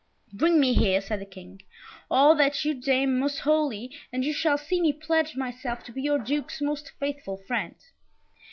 "Bring 0.33 0.59
me 0.59 0.73
here," 0.73 0.99
said 0.99 1.21
the 1.21 1.27
King, 1.27 1.61
"all 2.09 2.33
that 2.33 2.65
you 2.65 2.73
deem 2.73 3.19
most 3.19 3.37
holy, 3.41 3.91
and 4.11 4.25
you 4.25 4.33
shall 4.33 4.57
see 4.57 4.81
me 4.81 4.91
pledge 4.93 5.35
myself 5.35 5.83
to 5.83 5.91
be 5.91 6.01
your 6.01 6.17
Duke's 6.17 6.59
most 6.59 6.89
faithful 6.99 7.37
friend." 7.37 7.75